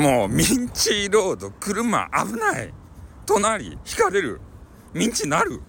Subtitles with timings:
[0.00, 2.72] もうミンチロード車危ない。
[3.26, 4.40] 隣引かれる。
[4.94, 5.60] ミンチなる。